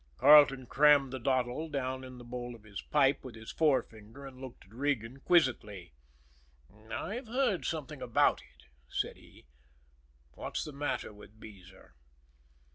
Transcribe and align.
Carleton 0.17 0.65
crammed 0.65 1.13
the 1.13 1.19
dottle 1.19 1.69
down 1.69 2.03
in 2.03 2.17
the 2.17 2.23
bowl 2.23 2.55
of 2.55 2.63
his 2.63 2.81
pipe 2.81 3.23
with 3.23 3.35
his 3.35 3.51
forefinger, 3.51 4.25
and 4.25 4.41
looked 4.41 4.65
at 4.65 4.73
Regan 4.73 5.19
quizzically. 5.19 5.93
"I've 6.89 7.27
heard 7.27 7.65
something 7.65 8.01
about 8.01 8.41
it," 8.41 8.65
said 8.89 9.15
he. 9.15 9.45
"What's 10.31 10.63
the 10.65 10.73
matter 10.73 11.13
with 11.13 11.39
Beezer?" 11.39 11.93